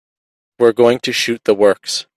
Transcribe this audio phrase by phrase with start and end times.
[0.57, 2.07] We're going to shoot the works.